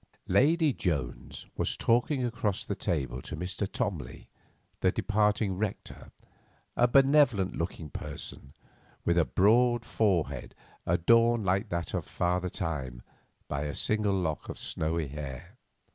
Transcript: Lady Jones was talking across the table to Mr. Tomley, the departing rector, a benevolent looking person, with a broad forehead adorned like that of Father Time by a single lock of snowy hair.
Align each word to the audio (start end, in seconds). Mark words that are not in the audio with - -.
Lady 0.29 0.73
Jones 0.73 1.45
was 1.55 1.77
talking 1.77 2.25
across 2.25 2.65
the 2.65 2.73
table 2.73 3.21
to 3.21 3.35
Mr. 3.35 3.67
Tomley, 3.71 4.29
the 4.79 4.91
departing 4.91 5.55
rector, 5.59 6.11
a 6.75 6.87
benevolent 6.87 7.55
looking 7.55 7.91
person, 7.91 8.55
with 9.05 9.15
a 9.19 9.25
broad 9.25 9.85
forehead 9.85 10.55
adorned 10.87 11.45
like 11.45 11.69
that 11.69 11.93
of 11.93 12.03
Father 12.07 12.49
Time 12.49 13.03
by 13.47 13.61
a 13.61 13.75
single 13.75 14.19
lock 14.19 14.49
of 14.49 14.57
snowy 14.57 15.05
hair. 15.07 15.55